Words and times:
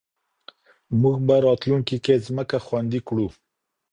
موږ 1.01 1.17
به 1.27 1.35
راتلونکې 1.45 1.97
کې 2.05 2.23
ځمکه 2.27 2.57
خوندي 2.65 2.99
کړو. 3.07 3.27